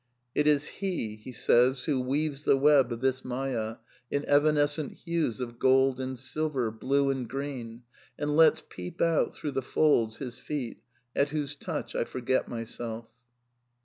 "It 0.33 0.47
is 0.47 0.65
he 0.65 1.21
who 1.85 2.01
weaves 2.01 2.43
the 2.43 2.57
web 2.57 2.91
of 2.91 3.01
this 3.01 3.21
mdyd 3.21 3.77
in 4.09 4.25
evanescent 4.25 4.93
hues 4.93 5.39
of 5.39 5.59
gold 5.59 5.99
and 5.99 6.17
silver, 6.17 6.71
blue 6.71 7.11
and 7.11 7.29
green, 7.29 7.83
and 8.17 8.35
lets 8.35 8.63
peep 8.67 8.99
out 8.99 9.35
through 9.35 9.51
the 9.51 9.61
folds 9.61 10.17
his 10.17 10.39
feet, 10.39 10.81
at 11.15 11.29
whose 11.29 11.53
touch 11.53 11.93
I 11.93 12.05
forget 12.05 12.47
myself." 12.47 13.05